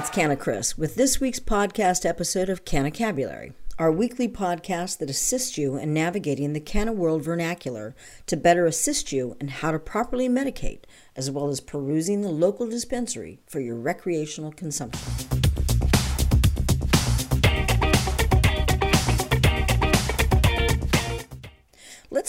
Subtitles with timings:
[0.00, 5.76] Canna Chris with this week's podcast episode of Cannacabulary, our weekly podcast that assists you
[5.76, 7.94] in navigating the Canna World vernacular
[8.26, 10.84] to better assist you in how to properly medicate,
[11.14, 15.41] as well as perusing the local dispensary for your recreational consumption.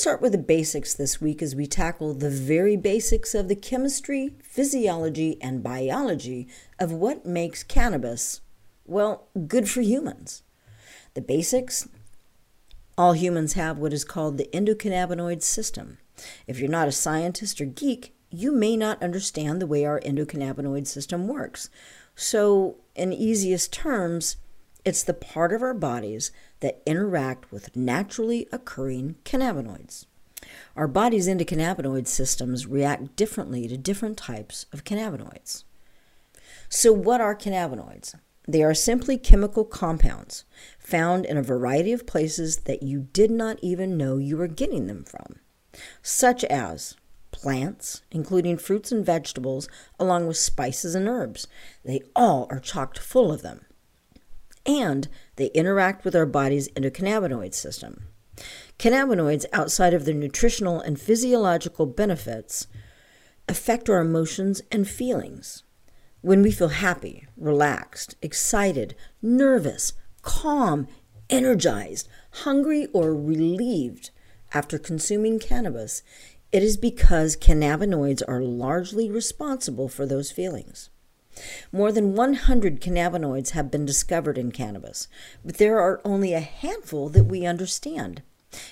[0.03, 4.35] Start with the basics this week as we tackle the very basics of the chemistry,
[4.43, 6.45] physiology, and biology
[6.77, 8.41] of what makes cannabis,
[8.85, 10.43] well, good for humans.
[11.13, 11.87] The basics
[12.97, 15.99] all humans have what is called the endocannabinoid system.
[16.47, 20.85] If you're not a scientist or geek, you may not understand the way our endocannabinoid
[20.85, 21.69] system works.
[22.13, 24.35] So, in easiest terms,
[24.85, 30.05] it's the part of our bodies that interact with naturally occurring cannabinoids.
[30.75, 35.63] Our body's endocannabinoid systems react differently to different types of cannabinoids.
[36.67, 38.15] So, what are cannabinoids?
[38.45, 40.43] They are simply chemical compounds
[40.77, 44.87] found in a variety of places that you did not even know you were getting
[44.87, 45.39] them from,
[46.01, 46.97] such as
[47.31, 51.47] plants, including fruits and vegetables, along with spices and herbs.
[51.85, 53.65] They all are chocked full of them
[54.65, 58.05] and they interact with our body's endocannabinoid system.
[58.79, 62.67] Cannabinoids, outside of their nutritional and physiological benefits,
[63.47, 65.63] affect our emotions and feelings.
[66.21, 70.87] When we feel happy, relaxed, excited, nervous, calm,
[71.29, 74.11] energized, hungry, or relieved
[74.53, 76.01] after consuming cannabis,
[76.51, 80.89] it is because cannabinoids are largely responsible for those feelings.
[81.71, 85.07] More than 100 cannabinoids have been discovered in cannabis,
[85.43, 88.21] but there are only a handful that we understand.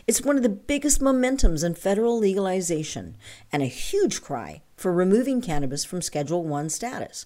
[0.06, 3.18] It's one of the biggest momentums in federal legalization
[3.52, 7.26] and a huge cry for removing cannabis from Schedule 1 status.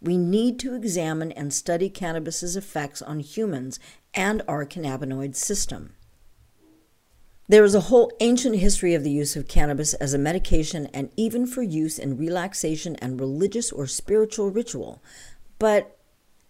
[0.00, 3.80] We need to examine and study cannabis's effects on humans
[4.12, 5.94] and our cannabinoid system.
[7.46, 11.10] There is a whole ancient history of the use of cannabis as a medication and
[11.14, 15.02] even for use in relaxation and religious or spiritual ritual.
[15.58, 15.98] But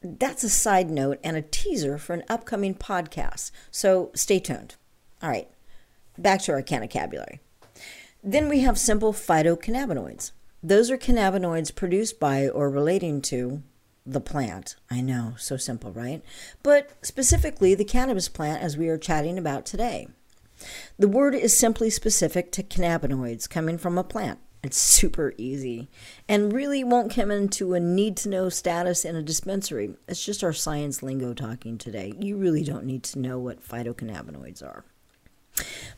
[0.01, 4.77] that's a side note and a teaser for an upcoming podcast, so stay tuned.
[5.21, 5.49] All right,
[6.17, 7.41] back to our cannabulary.
[8.23, 10.31] Then we have simple phytocannabinoids.
[10.63, 13.63] Those are cannabinoids produced by or relating to
[14.07, 14.77] the plant.
[14.91, 16.23] I know, so simple, right?
[16.63, 20.09] But specifically the cannabis plant as we are chatting about today.
[20.99, 24.39] The word is simply specific to cannabinoids coming from a plant.
[24.63, 25.91] It's super easy
[26.27, 29.95] and really won't come into a need to know status in a dispensary.
[30.09, 32.15] It's just our science lingo talking today.
[32.19, 34.87] You really don't need to know what phytocannabinoids are.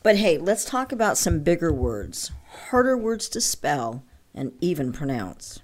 [0.03, 2.33] But hey, let's talk about some bigger words,
[2.71, 5.61] harder words to spell and even pronounce.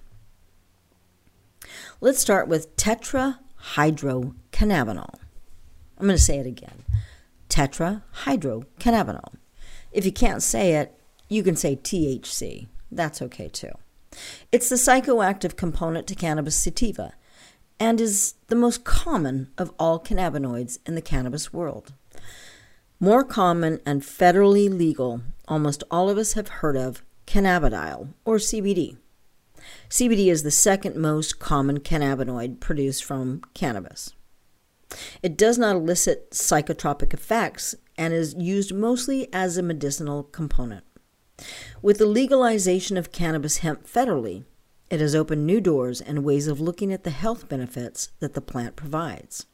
[2.01, 5.15] Let's start with tetrahydrocannabinol.
[5.99, 6.85] I'm going to say it again
[7.53, 9.35] tetrahydrocannabinol.
[9.93, 10.99] If you can't say it,
[11.29, 12.69] you can say THC.
[12.91, 13.73] That's okay too.
[14.51, 17.13] It's the psychoactive component to cannabis sativa
[17.79, 21.93] and is the most common of all cannabinoids in the cannabis world.
[23.01, 28.97] More common and federally legal, almost all of us have heard of cannabidiol or CBD.
[29.89, 34.13] CBD is the second most common cannabinoid produced from cannabis.
[35.23, 40.85] It does not elicit psychotropic effects and is used mostly as a medicinal component.
[41.81, 44.45] With the legalization of cannabis hemp federally,
[44.91, 48.41] it has opened new doors and ways of looking at the health benefits that the
[48.41, 49.47] plant provides.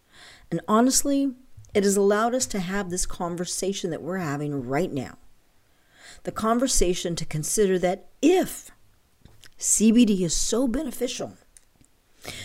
[0.51, 1.35] And honestly,
[1.75, 5.19] it has allowed us to have this conversation that we're having right now.
[6.25, 8.71] The conversation to consider that if
[9.59, 11.35] CBD is so beneficial,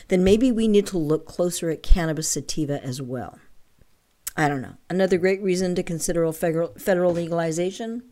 [0.07, 3.39] then maybe we need to look closer at cannabis sativa as well.
[4.35, 4.78] I don't know.
[4.89, 8.03] Another great reason to consider federal legalization?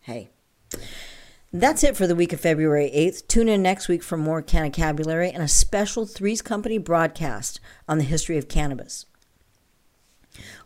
[0.00, 0.30] Hey.
[1.52, 3.28] That's it for the week of February 8th.
[3.28, 8.04] Tune in next week for more cannabulary and a special Threes Company broadcast on the
[8.04, 9.06] history of cannabis.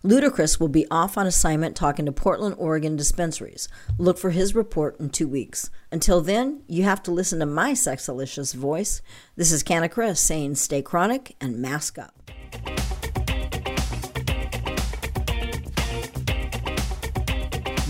[0.04, 3.68] Ludacris will be off on assignment talking to Portland, Oregon dispensaries.
[3.98, 5.70] Look for his report in two weeks.
[5.90, 9.02] Until then, you have to listen to my sexalicious voice.
[9.36, 12.14] This is Canna Chris saying stay chronic and mask up.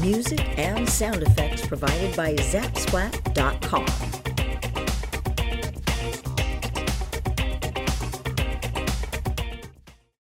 [0.01, 4.28] Music and sound effects provided by Zapsplat.com.